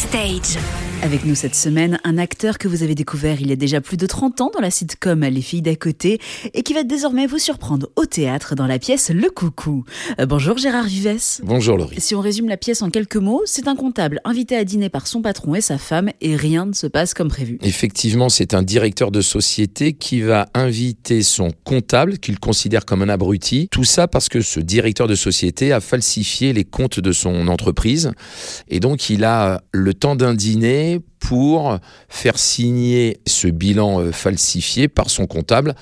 Backstage. 0.00 0.89
Avec 1.02 1.24
nous 1.24 1.34
cette 1.34 1.54
semaine, 1.54 1.98
un 2.04 2.18
acteur 2.18 2.58
que 2.58 2.68
vous 2.68 2.82
avez 2.82 2.94
découvert 2.94 3.40
il 3.40 3.48
y 3.48 3.52
a 3.52 3.56
déjà 3.56 3.80
plus 3.80 3.96
de 3.96 4.04
30 4.04 4.42
ans 4.42 4.50
dans 4.52 4.60
la 4.60 4.70
sitcom 4.70 5.20
Les 5.20 5.40
filles 5.40 5.62
d'à 5.62 5.74
côté 5.74 6.20
et 6.52 6.62
qui 6.62 6.74
va 6.74 6.82
désormais 6.82 7.26
vous 7.26 7.38
surprendre 7.38 7.88
au 7.96 8.04
théâtre 8.04 8.54
dans 8.54 8.66
la 8.66 8.78
pièce 8.78 9.10
Le 9.10 9.30
Coucou. 9.30 9.84
Euh, 10.20 10.26
bonjour 10.26 10.58
Gérard 10.58 10.84
Vives. 10.84 11.40
Bonjour 11.42 11.78
Laurie. 11.78 11.98
Si 11.98 12.14
on 12.14 12.20
résume 12.20 12.48
la 12.48 12.58
pièce 12.58 12.82
en 12.82 12.90
quelques 12.90 13.16
mots, 13.16 13.40
c'est 13.46 13.66
un 13.66 13.76
comptable 13.76 14.20
invité 14.24 14.56
à 14.56 14.64
dîner 14.64 14.90
par 14.90 15.06
son 15.06 15.22
patron 15.22 15.54
et 15.54 15.62
sa 15.62 15.78
femme 15.78 16.10
et 16.20 16.36
rien 16.36 16.66
ne 16.66 16.74
se 16.74 16.86
passe 16.86 17.14
comme 17.14 17.28
prévu. 17.28 17.58
Effectivement, 17.62 18.28
c'est 18.28 18.52
un 18.52 18.62
directeur 18.62 19.10
de 19.10 19.22
société 19.22 19.94
qui 19.94 20.20
va 20.20 20.48
inviter 20.52 21.22
son 21.22 21.50
comptable, 21.64 22.18
qu'il 22.18 22.38
considère 22.38 22.84
comme 22.84 23.00
un 23.00 23.08
abruti. 23.08 23.68
Tout 23.70 23.84
ça 23.84 24.06
parce 24.06 24.28
que 24.28 24.42
ce 24.42 24.60
directeur 24.60 25.08
de 25.08 25.14
société 25.14 25.72
a 25.72 25.80
falsifié 25.80 26.52
les 26.52 26.64
comptes 26.64 27.00
de 27.00 27.12
son 27.12 27.48
entreprise 27.48 28.12
et 28.68 28.80
donc 28.80 29.08
il 29.08 29.24
a 29.24 29.62
le 29.72 29.94
temps 29.94 30.14
d'un 30.14 30.34
dîner 30.34 30.89
pour 31.30 31.78
faire 32.08 32.36
signer 32.40 33.20
ce 33.24 33.46
bilan 33.46 34.00
euh, 34.00 34.10
falsifié 34.10 34.88
par 34.88 35.10
son 35.10 35.28
comptable. 35.28 35.76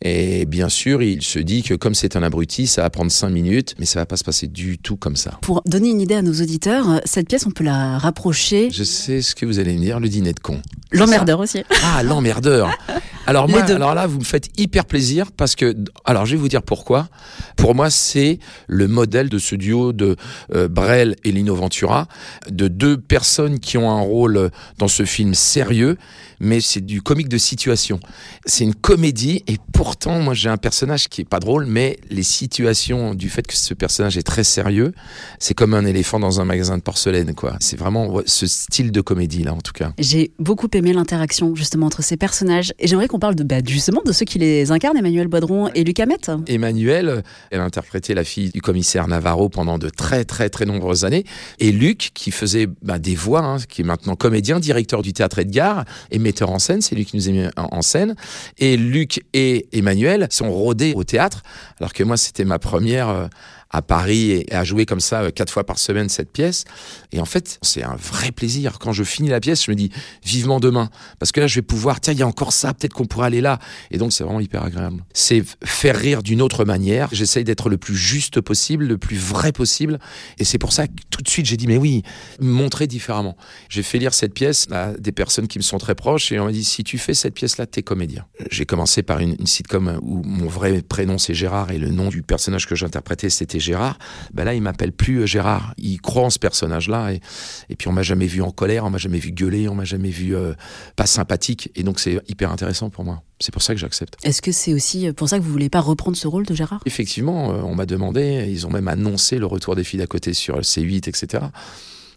Et 0.00 0.46
bien 0.46 0.70
sûr, 0.70 1.02
il 1.02 1.20
se 1.20 1.38
dit 1.38 1.62
que 1.62 1.74
comme 1.74 1.94
c'est 1.94 2.16
un 2.16 2.22
abruti, 2.22 2.66
ça 2.66 2.80
va 2.80 2.88
prendre 2.88 3.10
cinq 3.10 3.28
minutes, 3.28 3.74
mais 3.78 3.84
ça 3.84 4.00
va 4.00 4.06
pas 4.06 4.16
se 4.16 4.24
passer 4.24 4.46
du 4.46 4.78
tout 4.78 4.96
comme 4.96 5.16
ça. 5.16 5.32
Pour 5.42 5.60
donner 5.66 5.90
une 5.90 6.00
idée 6.00 6.14
à 6.14 6.22
nos 6.22 6.32
auditeurs, 6.32 6.88
euh, 6.88 6.98
cette 7.04 7.28
pièce, 7.28 7.44
on 7.44 7.50
peut 7.50 7.62
la 7.62 7.98
rapprocher. 7.98 8.70
Je 8.70 8.84
sais 8.84 9.20
ce 9.20 9.34
que 9.34 9.44
vous 9.44 9.58
allez 9.58 9.74
me 9.74 9.80
dire, 9.80 10.00
le 10.00 10.08
dîner 10.08 10.32
de 10.32 10.40
con. 10.40 10.62
L'emmerdeur 10.92 11.40
aussi. 11.40 11.62
Ah, 11.84 12.02
l'emmerdeur. 12.02 12.70
Alors 13.26 13.48
moi, 13.48 13.62
alors 13.62 13.94
là, 13.94 14.06
vous 14.06 14.20
me 14.20 14.24
faites 14.24 14.48
hyper 14.58 14.84
plaisir 14.84 15.32
parce 15.32 15.56
que, 15.56 15.74
alors 16.04 16.26
je 16.26 16.32
vais 16.32 16.36
vous 16.36 16.48
dire 16.48 16.62
pourquoi. 16.62 17.08
Pour 17.56 17.74
moi, 17.74 17.90
c'est 17.90 18.38
le 18.68 18.86
modèle 18.88 19.28
de 19.28 19.38
ce 19.38 19.56
duo 19.56 19.92
de 19.92 20.16
euh, 20.54 20.68
Brel 20.68 21.16
et 21.24 21.32
Lino 21.32 21.54
Ventura, 21.54 22.06
de 22.48 22.68
deux 22.68 22.96
personnes 22.96 23.58
qui 23.58 23.78
ont 23.78 23.90
un 23.90 24.00
rôle 24.00 24.50
dans 24.78 24.88
ce 24.88 25.04
film 25.04 25.34
sérieux, 25.34 25.96
mais 26.40 26.60
c'est 26.60 26.80
du 26.80 27.02
comique 27.02 27.28
de 27.28 27.38
situation. 27.38 27.98
C'est 28.44 28.64
une 28.64 28.74
comédie 28.74 29.42
et 29.46 29.56
pourtant, 29.72 30.20
moi, 30.20 30.34
j'ai 30.34 30.48
un 30.48 30.56
personnage 30.56 31.08
qui 31.08 31.22
est 31.22 31.28
pas 31.28 31.40
drôle, 31.40 31.66
mais 31.66 31.98
les 32.10 32.22
situations 32.22 33.14
du 33.14 33.28
fait 33.28 33.46
que 33.46 33.56
ce 33.56 33.74
personnage 33.74 34.16
est 34.16 34.22
très 34.22 34.44
sérieux, 34.44 34.92
c'est 35.38 35.54
comme 35.54 35.74
un 35.74 35.84
éléphant 35.84 36.20
dans 36.20 36.40
un 36.40 36.44
magasin 36.44 36.76
de 36.76 36.82
porcelaine, 36.82 37.34
quoi. 37.34 37.56
C'est 37.60 37.78
vraiment 37.78 38.20
ce 38.26 38.46
style 38.46 38.92
de 38.92 39.00
comédie 39.00 39.42
là, 39.42 39.54
en 39.54 39.60
tout 39.60 39.72
cas. 39.72 39.92
J'ai 39.98 40.32
beaucoup 40.38 40.68
aimé 40.74 40.92
l'interaction 40.92 41.54
justement 41.54 41.86
entre 41.86 42.02
ces 42.02 42.16
personnages 42.16 42.72
et 42.78 42.86
j'aimerais 42.86 43.08
qu'on 43.08 43.15
parle 43.18 43.34
de, 43.34 43.44
bah, 43.44 43.56
justement 43.64 44.02
de 44.04 44.12
ceux 44.12 44.24
qui 44.24 44.38
les 44.38 44.70
incarnent, 44.70 44.96
Emmanuel 44.96 45.28
Boidron 45.28 45.68
et 45.74 45.84
Luc 45.84 46.00
Hamet. 46.00 46.16
Emmanuel, 46.46 47.22
elle 47.50 47.60
a 47.60 47.64
interprété 47.64 48.14
la 48.14 48.24
fille 48.24 48.50
du 48.50 48.60
commissaire 48.60 49.08
Navarro 49.08 49.48
pendant 49.48 49.78
de 49.78 49.88
très 49.88 50.24
très 50.24 50.48
très 50.48 50.64
nombreuses 50.64 51.04
années, 51.04 51.24
et 51.58 51.72
Luc 51.72 52.10
qui 52.14 52.30
faisait 52.30 52.66
bah, 52.82 52.98
des 52.98 53.14
voix, 53.14 53.44
hein, 53.44 53.56
qui 53.68 53.82
est 53.82 53.84
maintenant 53.84 54.16
comédien, 54.16 54.60
directeur 54.60 55.02
du 55.02 55.12
théâtre 55.12 55.38
Edgar 55.38 55.84
et 56.10 56.18
metteur 56.18 56.50
en 56.50 56.58
scène, 56.58 56.80
c'est 56.80 56.94
lui 56.94 57.04
qui 57.04 57.16
nous 57.16 57.28
a 57.28 57.32
mis 57.32 57.44
en 57.56 57.82
scène. 57.82 58.14
Et 58.58 58.76
Luc 58.76 59.24
et 59.32 59.66
Emmanuel 59.72 60.28
sont 60.30 60.50
rodés 60.50 60.92
au 60.94 61.04
théâtre, 61.04 61.42
alors 61.80 61.92
que 61.92 62.02
moi 62.02 62.16
c'était 62.16 62.44
ma 62.44 62.58
première 62.58 63.08
euh, 63.08 63.26
à 63.70 63.82
Paris 63.82 64.30
et 64.30 64.54
à 64.54 64.64
jouer 64.64 64.86
comme 64.86 65.00
ça 65.00 65.22
euh, 65.22 65.30
quatre 65.30 65.52
fois 65.52 65.64
par 65.64 65.78
semaine 65.78 66.08
cette 66.08 66.30
pièce. 66.30 66.64
Et 67.12 67.20
en 67.20 67.24
fait, 67.24 67.58
c'est 67.62 67.82
un 67.82 67.96
vrai 67.96 68.32
plaisir. 68.32 68.78
Quand 68.78 68.92
je 68.92 69.04
finis 69.04 69.28
la 69.28 69.40
pièce, 69.40 69.64
je 69.64 69.70
me 69.70 69.76
dis 69.76 69.90
vivement 70.24 70.60
demain. 70.60 70.88
Parce 71.18 71.32
que 71.32 71.40
là, 71.40 71.46
je 71.46 71.56
vais 71.56 71.62
pouvoir, 71.62 72.00
tiens, 72.00 72.12
il 72.12 72.18
y 72.18 72.22
a 72.22 72.26
encore 72.26 72.52
ça, 72.52 72.72
peut-être 72.74 72.94
qu'on 72.94 73.05
pourrait 73.06 73.26
aller 73.26 73.40
là. 73.40 73.58
Et 73.90 73.98
donc, 73.98 74.12
c'est 74.12 74.24
vraiment 74.24 74.40
hyper 74.40 74.62
agréable. 74.62 75.04
C'est 75.12 75.42
faire 75.64 75.96
rire 75.96 76.22
d'une 76.22 76.42
autre 76.42 76.64
manière. 76.64 77.08
J'essaye 77.12 77.44
d'être 77.44 77.68
le 77.68 77.78
plus 77.78 77.96
juste 77.96 78.40
possible, 78.40 78.86
le 78.86 78.98
plus 78.98 79.16
vrai 79.16 79.52
possible. 79.52 79.98
Et 80.38 80.44
c'est 80.44 80.58
pour 80.58 80.72
ça 80.72 80.86
que 80.86 80.92
tout 81.10 81.22
de 81.22 81.28
suite, 81.28 81.46
j'ai 81.46 81.56
dit, 81.56 81.66
mais 81.66 81.78
oui, 81.78 82.02
montrer 82.40 82.86
différemment. 82.86 83.36
J'ai 83.68 83.82
fait 83.82 83.98
lire 83.98 84.14
cette 84.14 84.34
pièce 84.34 84.66
à 84.70 84.92
des 84.92 85.12
personnes 85.12 85.48
qui 85.48 85.58
me 85.58 85.62
sont 85.62 85.78
très 85.78 85.94
proches 85.94 86.32
et 86.32 86.38
on 86.38 86.46
m'a 86.46 86.52
dit, 86.52 86.64
si 86.64 86.84
tu 86.84 86.98
fais 86.98 87.14
cette 87.14 87.34
pièce-là, 87.34 87.66
t'es 87.66 87.82
comédien. 87.82 88.26
J'ai 88.50 88.66
commencé 88.66 89.02
par 89.02 89.20
une, 89.20 89.36
une 89.38 89.46
sitcom 89.46 89.98
où 90.02 90.22
mon 90.22 90.46
vrai 90.46 90.82
prénom 90.82 91.18
c'est 91.18 91.34
Gérard 91.34 91.70
et 91.70 91.78
le 91.78 91.90
nom 91.90 92.08
du 92.08 92.22
personnage 92.22 92.66
que 92.66 92.74
j'interprétais 92.74 93.30
c'était 93.30 93.60
Gérard, 93.60 93.98
ben 94.32 94.44
là 94.44 94.54
il 94.54 94.62
m'appelle 94.62 94.92
plus 94.92 95.20
euh, 95.20 95.26
Gérard. 95.26 95.74
Il 95.78 96.00
croit 96.00 96.24
en 96.24 96.30
ce 96.30 96.38
personnage-là 96.38 97.12
et, 97.12 97.20
et 97.68 97.76
puis 97.76 97.88
on 97.88 97.92
m'a 97.92 98.02
jamais 98.02 98.26
vu 98.26 98.42
en 98.42 98.50
colère, 98.50 98.84
on 98.84 98.90
m'a 98.90 98.98
jamais 98.98 99.18
vu 99.18 99.32
gueuler, 99.32 99.68
on 99.68 99.74
m'a 99.74 99.84
jamais 99.84 100.10
vu 100.10 100.34
euh, 100.34 100.54
pas 100.96 101.06
sympathique 101.06 101.70
et 101.74 101.82
donc 101.82 102.00
c'est 102.00 102.20
hyper 102.28 102.50
intéressant 102.50 102.90
pour 102.96 103.04
moi. 103.04 103.22
C'est 103.40 103.52
pour 103.52 103.60
ça 103.60 103.74
que 103.74 103.78
j'accepte. 103.78 104.16
Est-ce 104.22 104.40
que 104.40 104.52
c'est 104.52 104.72
aussi 104.72 105.12
pour 105.12 105.28
ça 105.28 105.38
que 105.38 105.44
vous 105.44 105.52
voulez 105.52 105.68
pas 105.68 105.80
reprendre 105.80 106.16
ce 106.16 106.26
rôle 106.26 106.46
de 106.46 106.54
Gérard? 106.54 106.80
Effectivement, 106.86 107.50
euh, 107.50 107.60
on 107.60 107.74
m'a 107.74 107.84
demandé, 107.84 108.46
ils 108.48 108.66
ont 108.66 108.70
même 108.70 108.88
annoncé 108.88 109.38
le 109.38 109.44
retour 109.44 109.76
des 109.76 109.84
filles 109.84 110.00
d'à 110.00 110.06
côté 110.06 110.32
sur 110.32 110.56
le 110.56 110.62
C8, 110.62 111.06
etc. 111.06 111.44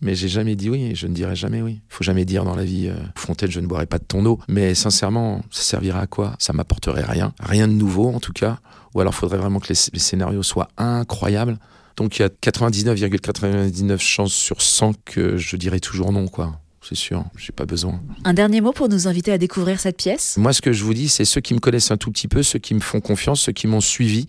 Mais 0.02 0.16
j'ai 0.16 0.30
jamais 0.30 0.56
dit 0.56 0.70
oui, 0.70 0.84
et 0.86 0.96
je 0.96 1.08
ne 1.08 1.14
dirai 1.14 1.36
jamais 1.36 1.62
oui. 1.62 1.82
Faut 1.90 2.06
jamais 2.06 2.24
dire 2.24 2.46
dans 2.46 2.56
la 2.56 2.64
vie, 2.64 2.88
euh, 2.88 2.96
Fontaine, 3.16 3.52
je 3.52 3.60
ne 3.60 3.68
boirai 3.68 3.88
pas 3.88 3.98
de 3.98 4.06
ton 4.06 4.26
eau. 4.26 4.40
Mais 4.48 4.74
sincèrement, 4.74 5.42
ça 5.52 5.64
servira 5.64 6.00
à 6.00 6.08
quoi? 6.08 6.36
Ça 6.40 6.54
m'apporterait 6.54 7.04
rien. 7.04 7.34
Rien 7.42 7.68
de 7.68 7.74
nouveau, 7.74 8.08
en 8.08 8.22
tout 8.22 8.32
cas. 8.32 8.60
Ou 8.96 9.02
alors, 9.02 9.14
faudrait 9.14 9.38
vraiment 9.38 9.60
que 9.60 9.74
les, 9.74 9.80
les 9.92 10.00
scénarios 10.00 10.44
soient 10.44 10.70
incroyables. 10.78 11.60
Donc, 11.98 12.18
il 12.18 12.22
y 12.22 12.26
a 12.26 12.30
99,99 12.30 14.00
chances 14.00 14.32
sur 14.32 14.62
100 14.62 14.94
que 15.04 15.36
je 15.36 15.58
dirais 15.58 15.82
toujours 15.82 16.14
non, 16.14 16.30
quoi. 16.30 16.62
C'est 16.82 16.96
sûr, 16.96 17.26
j'ai 17.38 17.52
pas 17.52 17.66
besoin. 17.66 18.02
Un 18.24 18.34
dernier 18.34 18.62
mot 18.62 18.72
pour 18.72 18.90
nous 18.90 19.08
inviter 19.08 19.32
à 19.32 19.38
découvrir 19.38 19.80
cette 19.80 19.98
pièce? 19.98 20.38
Moi, 20.38 20.54
ce 20.54 20.62
que 20.62 20.72
je 20.72 20.84
vous 20.84 20.94
dis, 20.94 21.10
c'est 21.10 21.26
ceux 21.26 21.42
qui 21.42 21.54
me 21.54 21.60
connaissent 21.60 21.92
un 21.92 21.98
tout 21.98 22.12
petit 22.12 22.28
peu, 22.28 22.42
ceux 22.42 22.60
qui 22.60 22.74
me 22.74 22.80
font 22.80 23.02
confiance, 23.02 23.42
ceux 23.42 23.52
qui 23.52 23.68
m'ont 23.68 23.82
suivi. 23.82 24.28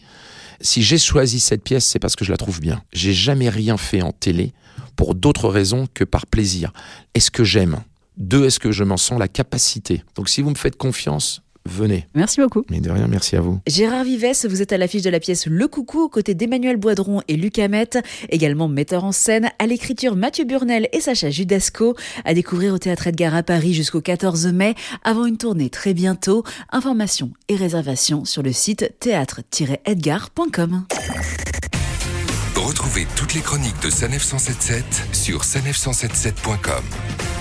Si 0.61 0.83
j'ai 0.83 0.99
choisi 0.99 1.41
cette 1.41 1.63
pièce, 1.63 1.87
c'est 1.87 1.99
parce 1.99 2.17
que 2.17 2.25
je 2.25 2.31
la 2.31 2.37
trouve 2.37 2.61
bien. 2.61 2.83
J'ai 2.93 3.15
jamais 3.15 3.49
rien 3.49 3.77
fait 3.77 4.03
en 4.03 4.13
télé 4.13 4.53
pour 4.97 5.15
d'autres 5.15 5.49
raisons 5.49 5.87
que 5.95 6.05
par 6.05 6.27
plaisir. 6.27 6.73
Est-ce 7.15 7.31
que 7.31 7.45
j'aime? 7.45 7.83
Deux, 8.17 8.45
est-ce 8.45 8.59
que 8.59 8.73
je 8.73 8.85
m'en 8.85 8.99
sens 8.99 9.19
la 9.19 9.29
capacité? 9.29 10.05
Donc 10.17 10.29
si 10.29 10.43
vous 10.43 10.51
me 10.51 10.57
faites 10.57 10.77
confiance, 10.77 11.43
venez. 11.67 12.07
Merci 12.15 12.41
beaucoup. 12.41 12.65
Mais 12.71 12.81
de 12.81 12.91
rien, 12.91 13.07
merci 13.09 13.37
à 13.37 13.41
vous. 13.41 13.61
Gérard 13.67 14.05
Vives, 14.05 14.47
vous 14.49 14.63
êtes 14.63 14.73
à 14.73 14.79
l'affiche 14.79 15.03
de 15.03 15.11
la 15.11 15.21
pièce 15.21 15.47
Le 15.47 15.69
Coucou 15.69 16.01
aux 16.01 16.09
côtés 16.09 16.35
d'Emmanuel 16.35 16.77
Boidron 16.77 17.23
et 17.29 17.37
Luc 17.37 17.59
Hamet, 17.59 17.91
également 18.29 18.69
metteur 18.69 19.05
en 19.05 19.13
scène, 19.13 19.51
à 19.59 19.67
l'écriture 19.67 20.17
Mathieu 20.17 20.45
Burnel 20.45 20.89
et 20.93 21.01
Sacha 21.01 21.31
Judasco, 21.31 21.95
à 22.25 22.35
découvrir 22.35 22.75
au 22.75 22.79
Théâtre 22.79 23.07
Edgar 23.07 23.35
à 23.35 23.43
Paris 23.43 23.75
jusqu'au 23.75 24.01
14 24.01 24.47
mai, 24.49 24.75
avant 25.05 25.27
une 25.27 25.37
tournée 25.39 25.71
très 25.71 25.95
bientôt. 25.95 26.45
Informations 26.71 27.31
et 27.49 27.57
réservations 27.57 28.25
sur 28.25 28.43
le 28.43 28.53
site 28.53 28.95
théâtre-edgar.com. 29.01 30.85
Retrouvez 32.57 33.07
toutes 33.17 33.35
les 33.35 33.41
chroniques 33.41 33.83
de 33.83 33.91
Sanef 33.91 34.23
177 34.23 34.85
sur 35.13 35.43
sanef177.com. 35.43 37.40